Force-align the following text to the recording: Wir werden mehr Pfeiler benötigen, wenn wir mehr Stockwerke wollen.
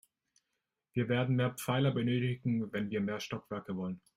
Wir 0.93 1.09
werden 1.09 1.35
mehr 1.35 1.51
Pfeiler 1.53 1.91
benötigen, 1.91 2.73
wenn 2.73 2.89
wir 2.89 3.01
mehr 3.01 3.19
Stockwerke 3.19 3.77
wollen. 3.77 4.01